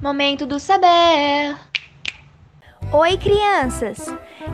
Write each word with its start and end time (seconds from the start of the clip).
Momento 0.00 0.46
do 0.46 0.58
saber. 0.58 1.58
Oi, 2.90 3.18
crianças! 3.18 4.06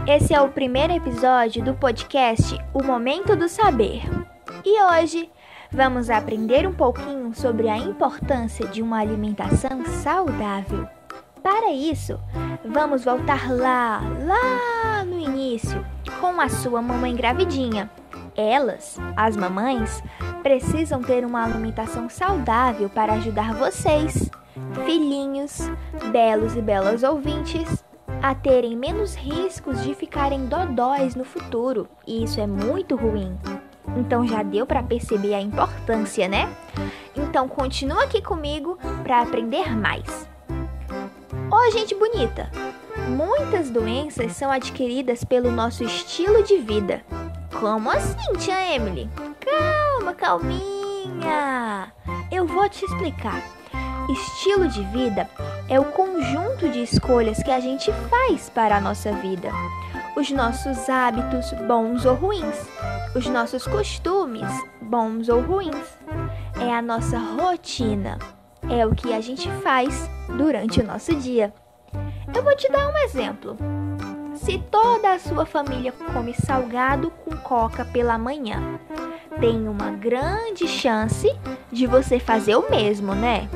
Esse 0.04 0.34
é 0.34 0.40
o 0.40 0.48
primeiro 0.48 0.92
episódio 0.92 1.62
do 1.62 1.72
podcast 1.72 2.58
O 2.74 2.82
Momento 2.82 3.36
do 3.36 3.48
Saber. 3.48 4.02
E 4.64 4.82
hoje 4.82 5.30
vamos 5.70 6.10
aprender 6.10 6.66
um 6.66 6.72
pouquinho 6.72 7.32
sobre 7.32 7.68
a 7.68 7.78
importância 7.78 8.66
de 8.66 8.82
uma 8.82 8.98
alimentação 8.98 9.84
saudável. 9.86 10.88
Para 11.40 11.70
isso, 11.70 12.18
vamos 12.64 13.04
voltar 13.04 13.48
lá, 13.48 14.02
lá 14.24 15.04
no 15.04 15.20
início, 15.20 15.86
com 16.20 16.40
a 16.40 16.48
sua 16.48 16.82
mamãe 16.82 17.14
gravidinha. 17.14 17.88
Elas, 18.36 18.98
as 19.16 19.36
mamães, 19.36 20.02
precisam 20.42 21.00
ter 21.00 21.24
uma 21.24 21.44
alimentação 21.44 22.08
saudável 22.08 22.90
para 22.90 23.12
ajudar 23.12 23.54
vocês, 23.54 24.28
filhinhos, 24.84 25.70
belos 26.10 26.56
e 26.56 26.62
belas 26.62 27.02
ouvintes, 27.02 27.84
a 28.22 28.34
terem 28.34 28.76
menos 28.76 29.14
riscos 29.14 29.82
de 29.82 29.94
ficarem 29.94 30.46
dodóis 30.46 31.14
no 31.14 31.24
futuro, 31.24 31.88
e 32.06 32.24
isso 32.24 32.40
é 32.40 32.46
muito 32.46 32.96
ruim. 32.96 33.38
Então 33.96 34.26
já 34.26 34.42
deu 34.42 34.66
para 34.66 34.82
perceber 34.82 35.34
a 35.34 35.40
importância, 35.40 36.28
né? 36.28 36.48
Então 37.14 37.48
continua 37.48 38.04
aqui 38.04 38.20
comigo 38.20 38.78
para 39.02 39.22
aprender 39.22 39.74
mais. 39.76 40.28
Ô, 41.50 41.70
gente 41.70 41.94
bonita! 41.94 42.50
Muitas 43.08 43.70
doenças 43.70 44.32
são 44.32 44.50
adquiridas 44.50 45.22
pelo 45.22 45.50
nosso 45.50 45.84
estilo 45.84 46.42
de 46.42 46.58
vida. 46.58 47.02
Como 47.60 47.90
assim, 47.90 48.32
tia 48.38 48.74
Emily? 48.74 49.08
Calma, 49.40 50.12
calminha. 50.12 51.92
Eu 52.30 52.46
vou 52.46 52.68
te 52.68 52.84
explicar. 52.84 53.42
Estilo 54.08 54.68
de 54.68 54.84
vida 54.84 55.28
é 55.68 55.80
o 55.80 55.86
conjunto 55.86 56.68
de 56.68 56.80
escolhas 56.80 57.42
que 57.42 57.50
a 57.50 57.58
gente 57.58 57.92
faz 58.08 58.48
para 58.48 58.76
a 58.76 58.80
nossa 58.80 59.12
vida. 59.12 59.50
Os 60.16 60.30
nossos 60.30 60.88
hábitos, 60.88 61.52
bons 61.66 62.04
ou 62.06 62.14
ruins. 62.14 62.56
Os 63.16 63.26
nossos 63.26 63.66
costumes, 63.66 64.48
bons 64.80 65.28
ou 65.28 65.40
ruins. 65.40 65.98
É 66.60 66.72
a 66.72 66.80
nossa 66.80 67.18
rotina. 67.18 68.18
É 68.70 68.86
o 68.86 68.94
que 68.94 69.12
a 69.12 69.20
gente 69.20 69.50
faz 69.62 70.08
durante 70.36 70.80
o 70.80 70.86
nosso 70.86 71.12
dia. 71.16 71.52
Eu 72.32 72.44
vou 72.44 72.54
te 72.54 72.70
dar 72.70 72.88
um 72.88 72.96
exemplo. 72.98 73.56
Se 74.36 74.58
toda 74.70 75.14
a 75.14 75.18
sua 75.18 75.44
família 75.44 75.92
come 76.12 76.32
salgado 76.32 77.10
com 77.24 77.36
coca 77.38 77.84
pela 77.84 78.16
manhã, 78.16 78.78
tem 79.40 79.66
uma 79.66 79.90
grande 79.90 80.68
chance 80.68 81.28
de 81.72 81.86
você 81.86 82.20
fazer 82.20 82.54
o 82.54 82.70
mesmo, 82.70 83.12
né? 83.14 83.48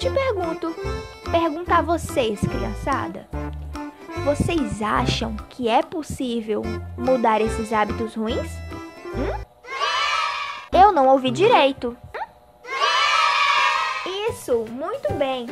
Te 0.00 0.08
pergunto, 0.08 0.74
perguntar 1.30 1.80
a 1.80 1.82
vocês, 1.82 2.40
criançada, 2.40 3.28
vocês 4.24 4.80
acham 4.80 5.36
que 5.50 5.68
é 5.68 5.82
possível 5.82 6.62
mudar 6.96 7.42
esses 7.42 7.70
hábitos 7.70 8.14
ruins? 8.14 8.50
Hum? 9.14 9.44
Eu 10.72 10.90
não 10.90 11.06
ouvi 11.08 11.30
direito. 11.30 11.94
Isso, 14.30 14.64
muito 14.70 15.12
bem. 15.12 15.46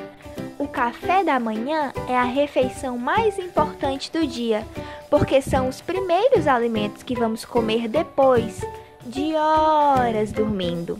O 0.58 0.66
café 0.66 1.22
da 1.22 1.38
manhã 1.38 1.92
é 2.08 2.16
a 2.16 2.24
refeição 2.24 2.96
mais 2.96 3.38
importante 3.38 4.10
do 4.10 4.26
dia, 4.26 4.66
porque 5.10 5.42
são 5.42 5.68
os 5.68 5.82
primeiros 5.82 6.46
alimentos 6.46 7.02
que 7.02 7.14
vamos 7.14 7.44
comer 7.44 7.86
depois 7.86 8.64
de 9.04 9.34
horas 9.34 10.32
dormindo. 10.32 10.98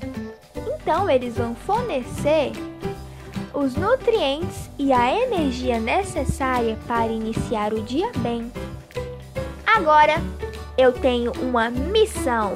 Então, 0.55 1.09
eles 1.09 1.39
vão 1.39 1.55
fornecer 1.55 2.53
os 3.53 3.75
nutrientes 3.75 4.71
e 4.79 4.93
a 4.93 5.13
energia 5.13 5.81
necessária 5.81 6.79
para 6.87 7.13
iniciar 7.13 7.73
o 7.73 7.83
dia 7.83 8.11
bem. 8.19 8.53
Agora, 9.67 10.15
eu 10.77 10.93
tenho 10.93 11.33
uma 11.41 11.71
missão. 11.71 12.55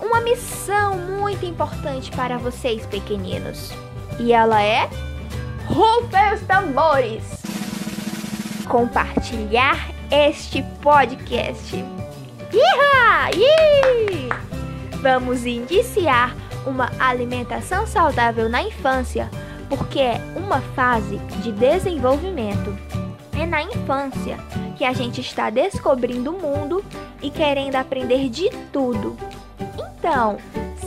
Uma 0.00 0.20
missão 0.20 0.96
muito 0.96 1.44
importante 1.44 2.10
para 2.10 2.38
vocês, 2.38 2.84
pequeninos. 2.86 3.72
E 4.18 4.32
ela 4.32 4.62
é 4.62 4.88
Rufem 5.66 6.32
os 6.32 6.40
tambores! 6.42 7.22
Compartilhar 8.68 9.90
este 10.10 10.62
podcast. 10.80 11.76
Iha! 12.52 13.30
Ih! 13.34 14.28
Vamos 15.02 15.44
iniciar 15.44 16.34
uma 16.64 16.90
alimentação 16.98 17.86
saudável 17.86 18.48
na 18.48 18.62
infância, 18.62 19.28
porque 19.68 20.00
é 20.00 20.20
uma 20.36 20.60
fase 20.60 21.18
de 21.42 21.52
desenvolvimento. 21.52 22.76
É 23.38 23.44
na 23.44 23.62
infância 23.62 24.38
que 24.76 24.84
a 24.84 24.92
gente 24.92 25.20
está 25.20 25.50
descobrindo 25.50 26.34
o 26.34 26.40
mundo 26.40 26.84
e 27.22 27.30
querendo 27.30 27.76
aprender 27.76 28.28
de 28.28 28.50
tudo. 28.72 29.16
Então, 29.78 30.38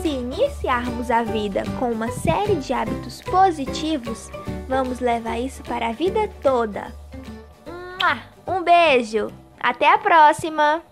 se 0.02 0.08
iniciarmos 0.08 1.12
a 1.12 1.24
vida 1.24 1.64
com 1.80 1.92
uma 1.92 2.10
série 2.10 2.56
de 2.56 2.74
hábitos 2.74 3.22
positivos, 3.22 4.30
vamos 4.68 5.00
levar 5.00 5.40
isso 5.40 5.62
para 5.64 5.90
a 5.90 5.94
vida 5.94 6.30
toda. 6.42 6.94
Um 8.50 8.64
beijo! 8.64 9.32
Até 9.60 9.94
a 9.94 9.98
próxima! 10.00 10.89